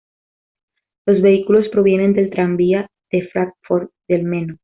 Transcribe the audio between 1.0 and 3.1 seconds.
Los vehículos provienen del tranvía